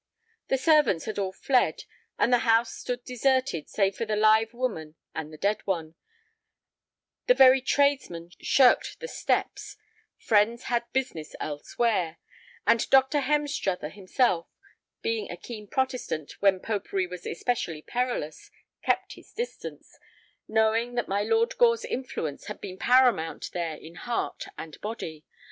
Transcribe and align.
The 0.47 0.57
servants 0.57 1.05
had 1.05 1.19
all 1.19 1.31
fled, 1.31 1.83
and 2.17 2.33
the 2.33 2.39
house 2.39 2.73
stood 2.73 3.03
deserted 3.05 3.69
save 3.69 3.95
for 3.95 4.03
the 4.05 4.15
live 4.15 4.51
woman 4.51 4.95
and 5.13 5.31
the 5.31 5.37
dead 5.37 5.61
one; 5.65 5.93
the 7.27 7.35
very 7.35 7.61
tradesmen 7.61 8.31
shirked 8.41 8.99
the 8.99 9.07
steps; 9.07 9.77
friends 10.17 10.63
had 10.63 10.91
business 10.91 11.35
elsewhere; 11.39 12.17
and 12.65 12.89
Dr. 12.89 13.19
Hemstruther 13.19 13.89
himself, 13.91 14.47
being 15.03 15.29
a 15.29 15.37
keen 15.37 15.67
Protestant 15.67 16.31
when 16.41 16.59
popery 16.61 17.05
was 17.05 17.27
especially 17.27 17.83
perilous, 17.83 18.49
kept 18.81 19.13
his 19.13 19.31
distance, 19.31 19.99
knowing 20.47 20.95
that 20.95 21.07
my 21.09 21.21
Lord 21.21 21.55
Gore's 21.59 21.85
influence 21.85 22.45
had 22.47 22.59
been 22.59 22.79
paramount 22.79 23.51
there 23.53 23.75
in 23.75 23.93
heart 23.93 24.45
and 24.57 24.81
body. 24.81 25.25